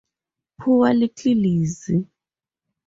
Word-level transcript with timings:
Poor 0.59 0.89
little 0.95 1.35
Lizzy! 1.35 2.07